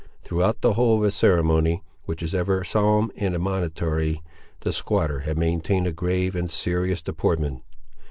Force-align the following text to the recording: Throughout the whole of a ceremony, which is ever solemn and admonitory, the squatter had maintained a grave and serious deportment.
Throughout 0.23 0.61
the 0.61 0.73
whole 0.73 0.97
of 0.97 1.03
a 1.03 1.11
ceremony, 1.11 1.83
which 2.05 2.23
is 2.23 2.33
ever 2.33 2.63
solemn 2.63 3.11
and 3.17 3.35
admonitory, 3.35 4.23
the 4.61 4.73
squatter 4.73 5.19
had 5.19 5.37
maintained 5.37 5.85
a 5.85 5.91
grave 5.93 6.35
and 6.35 6.49
serious 6.49 7.03
deportment. 7.03 7.61